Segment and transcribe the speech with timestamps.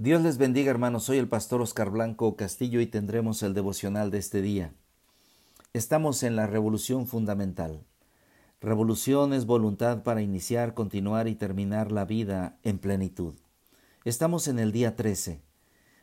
[0.00, 4.18] Dios les bendiga hermanos, soy el pastor Oscar Blanco Castillo y tendremos el devocional de
[4.18, 4.72] este día.
[5.72, 7.82] Estamos en la revolución fundamental.
[8.60, 13.34] Revolución es voluntad para iniciar, continuar y terminar la vida en plenitud.
[14.04, 15.40] Estamos en el día 13.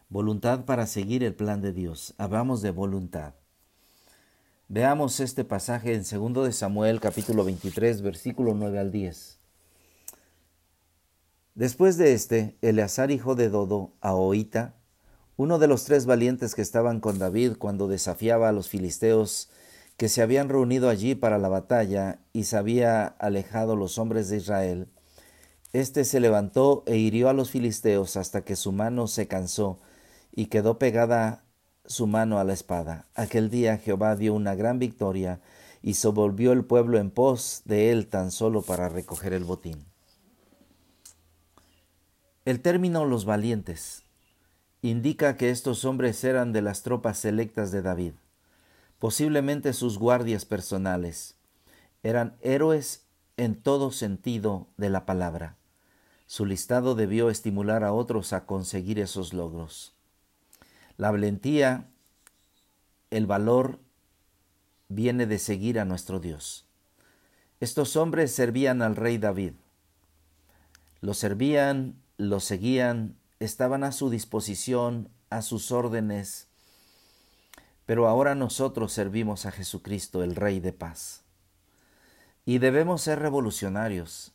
[0.10, 2.16] Voluntad para seguir el plan de Dios.
[2.18, 3.36] Hablamos de voluntad.
[4.68, 6.04] Veamos este pasaje en
[6.34, 9.45] 2 de Samuel capítulo 23 versículo 9 al 10.
[11.56, 14.76] Después de este, Eleazar hijo de Dodo, Ahoita,
[15.38, 19.50] uno de los tres valientes que estaban con David cuando desafiaba a los filisteos
[19.96, 24.36] que se habían reunido allí para la batalla y se había alejado los hombres de
[24.36, 24.90] Israel,
[25.72, 29.80] este se levantó e hirió a los filisteos hasta que su mano se cansó
[30.34, 31.46] y quedó pegada
[31.86, 33.06] su mano a la espada.
[33.16, 35.40] Aquel día Jehová dio una gran victoria
[35.82, 39.95] y se volvió el pueblo en pos de él tan solo para recoger el botín.
[42.46, 44.04] El término los valientes
[44.84, 48.14] indica que estos hombres eran de las tropas selectas de David,
[49.00, 51.34] posiblemente sus guardias personales.
[52.04, 53.04] Eran héroes
[53.36, 55.56] en todo sentido de la palabra.
[56.28, 59.96] Su listado debió estimular a otros a conseguir esos logros.
[60.98, 61.88] La valentía,
[63.10, 63.80] el valor,
[64.88, 66.68] viene de seguir a nuestro Dios.
[67.60, 69.54] Estos hombres servían al rey David.
[71.02, 76.48] Lo servían lo seguían, estaban a su disposición, a sus órdenes,
[77.86, 81.24] pero ahora nosotros servimos a Jesucristo, el Rey de paz.
[82.46, 84.34] Y debemos ser revolucionarios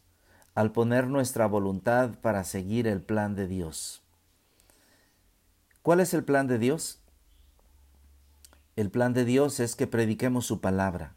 [0.55, 4.03] al poner nuestra voluntad para seguir el plan de Dios.
[5.83, 6.98] ¿Cuál es el plan de Dios?
[8.77, 11.14] El plan de Dios es que prediquemos su palabra.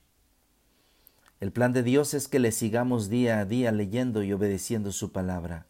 [1.40, 5.12] El plan de Dios es que le sigamos día a día leyendo y obedeciendo su
[5.12, 5.68] palabra.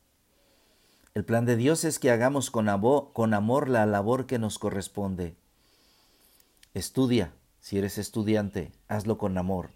[1.16, 5.36] El plan de Dios es que hagamos con amor, la labor que nos corresponde.
[6.74, 9.70] Estudia, si eres estudiante, hazlo con amor.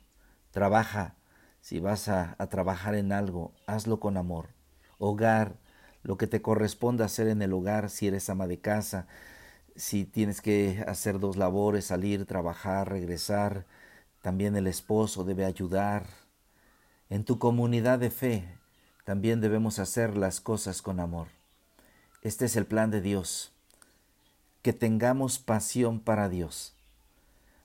[0.49, 1.13] Trabaja,
[1.61, 4.49] si vas a, trabajar en algo, hazlo con amor.
[4.97, 5.59] Hogar,
[6.01, 9.05] lo que te corresponde hacer en el hogar, si eres ama de casa,
[9.75, 13.67] si tienes que hacer dos labores, salir, trabajar, regresar,
[14.23, 16.07] también el esposo debe ayudar.
[17.11, 18.57] En tu comunidad de fe,
[19.07, 21.36] también debemos hacer las cosas con amor.
[22.23, 23.51] Este es el plan de Dios,
[24.63, 26.73] que tengamos pasión para Dios.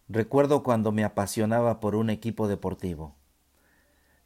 [0.09, 3.15] Recuerdo cuando me apasionaba por un equipo deportivo.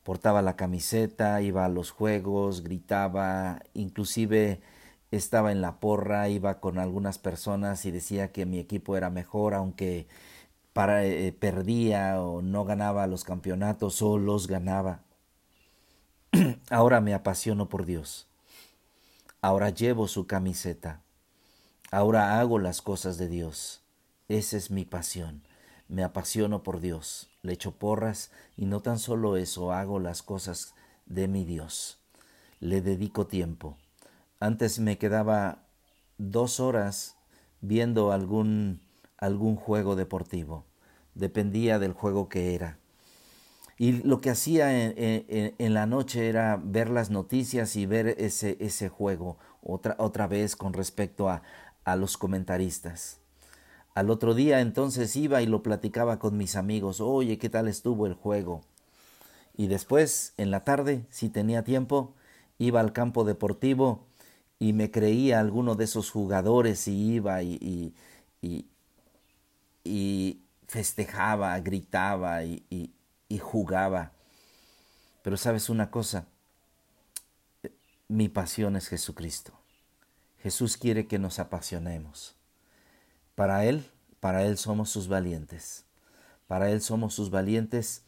[0.03, 4.61] Portaba la camiseta, iba a los juegos, gritaba, inclusive
[5.13, 9.55] estaba en la porra, iba con algunas personas y decía que mi equipo era mejor,
[9.55, 10.09] aunque
[10.75, 15.03] eh, perdía o no ganaba los campeonatos o los ganaba.
[16.69, 18.27] Ahora me apasiono por Dios.
[19.47, 21.05] Ahora llevo su camiseta.
[21.93, 23.81] Ahora hago las cosas de Dios.
[24.27, 25.45] Esa es mi pasión.
[25.87, 27.31] Me apasiono por Dios.
[27.43, 30.75] Le echo porras y no tan solo eso, hago las cosas
[31.07, 32.01] de mi Dios.
[32.59, 33.79] Le dedico tiempo.
[34.41, 35.63] Antes me quedaba
[36.19, 37.15] dos horas
[37.61, 38.81] viendo algún,
[39.17, 40.65] algún juego deportivo.
[41.15, 42.81] Dependía del juego que era.
[43.79, 48.89] Y lo que hacía en, la noche era ver las noticias y ver ese, ese
[48.89, 51.43] juego otra, otra vez con respecto a,
[51.85, 53.21] a los comentaristas.
[53.95, 58.07] Al otro día entonces iba y lo platicaba con mis amigos, oye, ¿qué tal estuvo
[58.07, 58.63] el juego?
[59.57, 62.15] Y después, en la tarde, si tenía tiempo,
[62.59, 64.07] iba al campo deportivo
[64.59, 67.95] y me creía alguno de esos jugadores y iba y,
[68.43, 68.67] y,
[69.85, 72.93] y festejaba, gritaba y,
[73.29, 74.13] y jugaba.
[75.23, 76.27] Pero sabes una cosa,
[78.09, 79.53] mi pasión es Jesucristo.
[80.39, 82.37] Jesús quiere que nos apasionemos.
[83.35, 85.85] Para Él, para Él somos sus valientes.
[86.47, 88.05] Para Él somos sus valientes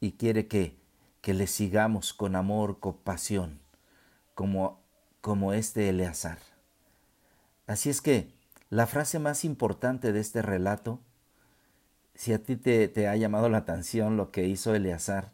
[0.00, 0.76] y quiere que,
[1.20, 3.60] que le sigamos con amor, con pasión,
[4.34, 4.80] como,
[5.20, 6.38] como este Eleazar.
[7.66, 8.32] Así es que
[8.70, 11.00] la frase más importante de este relato
[12.14, 15.32] si a ti te, ha llamado la atención lo que hizo Eleazar,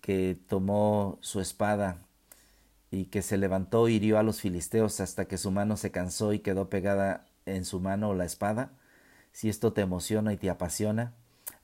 [0.00, 1.98] que tomó su espada
[2.90, 6.32] y que se levantó y hirió a los filisteos hasta que su mano se cansó
[6.32, 8.70] y quedó pegada en su mano la espada,
[9.32, 11.12] si esto te emociona y te apasiona,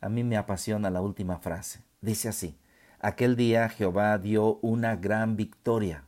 [0.00, 1.80] a mí me apasiona la última frase.
[2.00, 2.58] Dice así,
[3.00, 6.04] aquel día Jehová dio una gran victoria.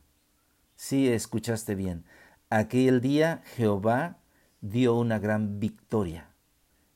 [0.75, 2.03] Sí, escuchaste bien.
[2.49, 4.17] Aquel día Jehová
[4.61, 6.29] dio una gran victoria.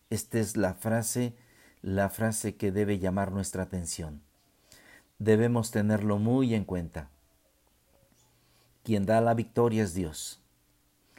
[0.09, 1.35] Esta es la frase,
[1.81, 4.21] la frase que debe llamar nuestra atención.
[5.19, 7.09] Debemos tenerlo muy en cuenta.
[8.83, 10.41] Quien da la victoria es Dios.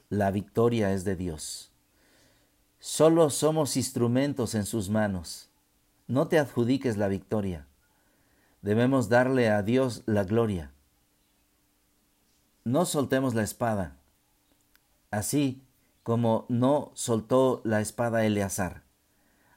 [0.09, 1.71] la victoria es de Dios.
[2.81, 5.49] Solo somos instrumentos en sus manos.
[6.09, 7.69] No te adjudiques la victoria.
[8.61, 10.73] Debemos darle a Dios la gloria.
[12.65, 13.97] No soltemos la espada,
[15.11, 15.63] así
[16.03, 18.83] como no soltó la espada Eleazar,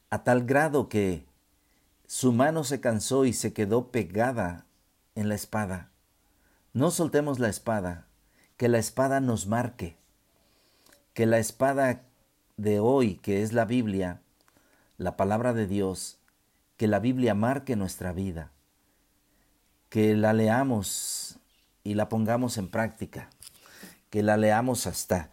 [0.10, 1.26] a tal grado que
[2.06, 4.66] su mano se cansó y se quedó pegada
[5.16, 5.92] en la espada.
[6.74, 8.08] No soltemos la espada,
[8.58, 9.98] que la espada nos marque,
[11.14, 12.04] que la espada
[12.58, 14.22] de hoy, que es la Biblia,
[14.98, 16.20] la palabra de Dios,
[16.78, 18.54] que la Biblia marque nuestra vida
[19.94, 21.38] que la leamos
[21.84, 23.30] y la pongamos en práctica,
[24.10, 25.30] que la leamos hasta,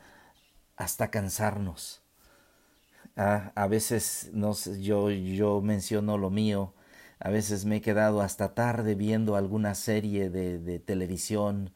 [0.80, 2.02] hasta cansarnos.
[3.16, 6.74] Ah, a veces no yo, yo menciono lo mío,
[7.18, 11.72] a veces me he quedado hasta tarde viendo alguna serie de, televisión.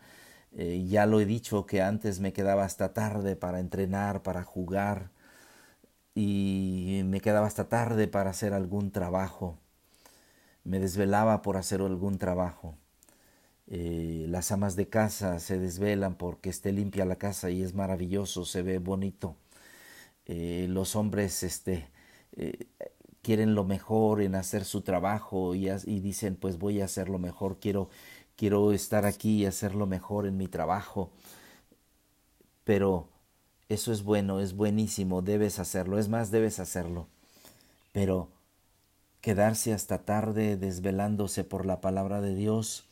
[0.53, 5.11] Eh, ya lo he dicho que antes me quedaba hasta tarde para entrenar, para jugar
[6.15, 9.59] y me quedaba hasta tarde para hacer algún trabajo
[10.65, 12.77] me desvelaba por hacer algún trabajo.
[13.66, 18.44] Eh, las amas de casa se desvelan porque esté limpia la casa y es maravilloso,
[18.44, 19.37] se ve bonito.
[20.26, 21.88] Eh, los hombres este,
[22.37, 22.66] eh,
[23.22, 27.19] quieren lo mejor en hacer su trabajo y, y, dicen pues voy a hacer lo
[27.19, 27.90] mejor, quiero,
[28.37, 31.10] quiero estar aquí y hacer lo mejor en mi trabajo.
[32.64, 33.08] Pero
[33.69, 37.08] eso es bueno, es buenísimo, debes hacerlo, es más, debes hacerlo.
[37.93, 38.28] Pero
[39.20, 42.84] quedarse hasta tarde desvelándose por la palabra de Dios,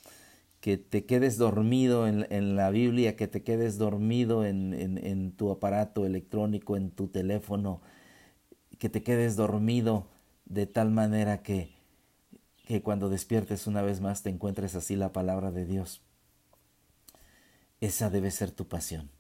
[0.63, 6.07] que te quedes dormido en, la Biblia, que te quedes dormido en, en, tu aparato
[6.07, 7.81] electrónico, en tu teléfono,
[8.79, 10.07] que te quedes dormido
[10.45, 11.75] de tal manera que,
[12.65, 16.01] que cuando despiertes una vez más te encuentres así la palabra de Dios.
[17.81, 19.11] Esa debe ser tu pasión.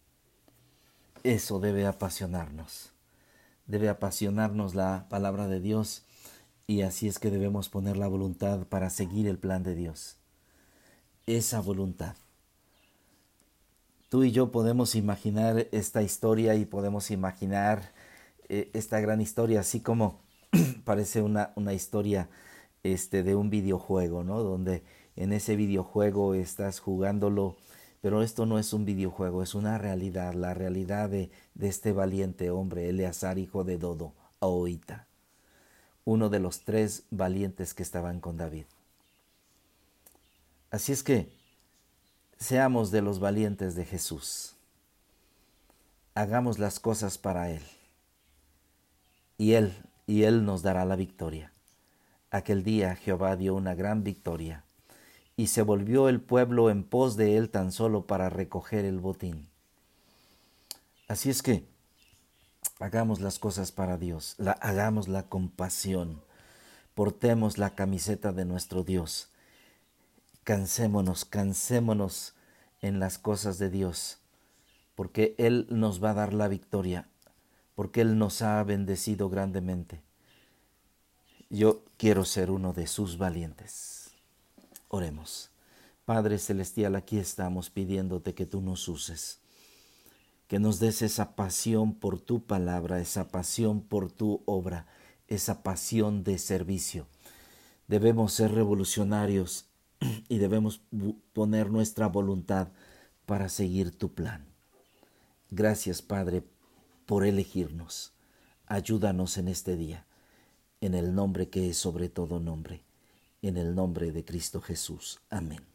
[1.25, 2.93] Eso debe apasionarnos.
[3.67, 6.05] Debe apasionarnos la palabra de Dios
[6.69, 10.21] y así es que debemos poner la voluntad para seguir el plan de Dios.
[11.26, 12.16] Esa voluntad.
[14.08, 17.92] Tú y yo podemos imaginar esta historia y podemos imaginar
[18.48, 20.20] eh, esta gran historia, así como
[20.84, 22.28] parece una, una historia
[22.82, 24.42] este, de un videojuego, ¿no?
[24.42, 24.82] Donde
[25.16, 27.56] en ese videojuego estás jugándolo,
[28.00, 32.50] pero esto no es un videojuego, es una realidad, la realidad de, de este valiente
[32.50, 35.06] hombre, Eleazar, hijo de Dodo, Aoita
[36.04, 38.64] uno de los tres valientes que estaban con David.
[40.72, 41.32] Así es que
[42.36, 44.56] seamos de los valientes de Jesús.
[46.16, 47.62] Hagamos las cosas para Él.
[49.38, 49.72] Y Él,
[50.08, 51.52] y Él nos dará la victoria.
[52.32, 54.64] Aquel día Jehová dio una gran victoria,
[55.36, 59.48] y se volvió el pueblo en pos de Él tan solo para recoger el botín.
[61.06, 61.70] Así es que
[62.78, 66.20] Hagamos las cosas para Dios, la, hagamos la compasión,
[66.94, 69.31] portemos la camiseta de nuestro Dios.
[70.44, 72.35] Cansémonos, cansémonos
[72.81, 74.19] en las cosas de Dios,
[74.94, 77.09] porque Él nos va a dar la victoria,
[77.75, 80.03] porque Él nos ha bendecido grandemente.
[81.49, 84.11] Yo quiero ser uno de sus valientes.
[84.89, 85.50] Oremos.
[86.05, 89.43] Padre Celestial, aquí estamos pidiéndote que tú nos uses
[90.53, 94.87] que nos des esa pasión por tu palabra, esa pasión por tu obra,
[95.27, 97.06] esa pasión de servicio.
[97.89, 99.65] Debemos ser revolucionarios
[100.29, 100.82] y debemos
[101.32, 102.69] poner nuestra voluntad
[103.27, 104.44] para seguir tu plan.
[105.51, 106.44] Gracias, Padre,
[107.06, 108.13] por elegirnos.
[108.67, 110.06] Ayúdanos en este día,
[110.81, 112.82] en el nombre que es sobre todo nombre,
[113.43, 115.21] en el nombre de Cristo Jesús.
[115.29, 115.71] Amén.